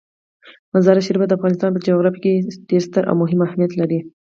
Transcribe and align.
مزارشریف 0.73 1.23
د 1.27 1.31
افغانستان 1.37 1.69
په 1.73 1.79
جغرافیه 1.85 2.21
کې 2.23 2.33
ډیر 2.69 2.81
ستر 2.87 3.03
او 3.09 3.15
مهم 3.21 3.39
اهمیت 3.47 3.71
لري. 3.79 3.99